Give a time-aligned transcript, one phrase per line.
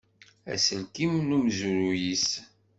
[0.53, 2.27] Aselkim d umezruy-is.